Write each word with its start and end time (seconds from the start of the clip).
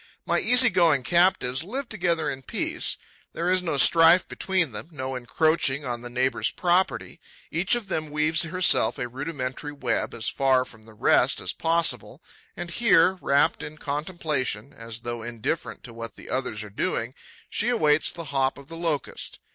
My 0.25 0.39
easy 0.39 0.71
going 0.71 1.03
captives 1.03 1.63
live 1.63 1.87
together 1.87 2.27
in 2.27 2.41
peace. 2.41 2.97
There 3.33 3.51
is 3.51 3.61
no 3.61 3.77
strife 3.77 4.27
between 4.27 4.71
them, 4.71 4.87
no 4.89 5.13
encroaching 5.13 5.85
on 5.85 6.01
the 6.01 6.09
neighbour's 6.09 6.49
property. 6.49 7.19
Each 7.51 7.75
of 7.75 7.87
them 7.87 8.09
weaves 8.09 8.41
herself 8.41 8.97
a 8.97 9.07
rudimentary 9.07 9.71
web, 9.71 10.15
as 10.15 10.27
far 10.27 10.65
from 10.65 10.85
the 10.85 10.95
rest 10.95 11.39
as 11.39 11.53
possible, 11.53 12.23
and 12.57 12.71
here, 12.71 13.19
rapt 13.21 13.61
in 13.61 13.77
contemplation, 13.77 14.73
as 14.73 15.01
though 15.01 15.21
indifferent 15.21 15.83
to 15.83 15.93
what 15.93 16.15
the 16.15 16.31
others 16.31 16.63
are 16.63 16.71
doing, 16.71 17.13
she 17.47 17.69
awaits 17.69 18.09
the 18.09 18.23
hop 18.33 18.57
of 18.57 18.69
the 18.69 18.77
Locust. 18.77 19.37